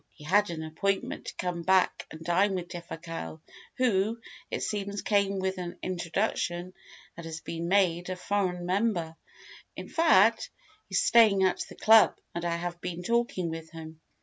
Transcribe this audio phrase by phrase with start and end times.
[0.15, 3.39] He had an appointment to come back and dine with Defasquelle
[3.77, 6.73] who, it seems, came with an introduction
[7.15, 9.15] and has been made a foreign member.
[9.75, 10.49] In fact,
[10.89, 14.01] he's staying at the club, and I have been talking with him.